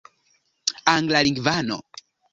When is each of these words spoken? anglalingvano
anglalingvano 0.93 1.77